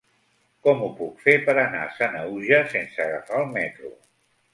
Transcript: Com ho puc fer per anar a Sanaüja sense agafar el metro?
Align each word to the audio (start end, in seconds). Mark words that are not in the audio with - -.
Com 0.67 0.79
ho 0.85 0.87
puc 1.01 1.19
fer 1.25 1.35
per 1.49 1.53
anar 1.63 1.81
a 1.81 1.91
Sanaüja 1.97 2.63
sense 2.73 3.05
agafar 3.05 3.43
el 3.43 3.53
metro? 3.59 3.93